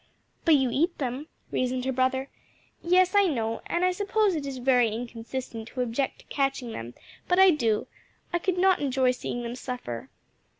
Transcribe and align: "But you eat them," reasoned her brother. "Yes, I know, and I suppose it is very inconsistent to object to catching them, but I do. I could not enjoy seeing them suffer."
"But 0.45 0.55
you 0.55 0.71
eat 0.73 0.97
them," 0.97 1.27
reasoned 1.51 1.85
her 1.85 1.91
brother. 1.91 2.27
"Yes, 2.81 3.13
I 3.13 3.27
know, 3.27 3.61
and 3.67 3.85
I 3.85 3.91
suppose 3.91 4.33
it 4.33 4.47
is 4.47 4.57
very 4.57 4.89
inconsistent 4.89 5.67
to 5.67 5.81
object 5.81 6.19
to 6.21 6.25
catching 6.25 6.71
them, 6.71 6.95
but 7.27 7.37
I 7.37 7.51
do. 7.51 7.85
I 8.33 8.39
could 8.39 8.57
not 8.57 8.79
enjoy 8.79 9.11
seeing 9.11 9.43
them 9.43 9.53
suffer." 9.53 10.09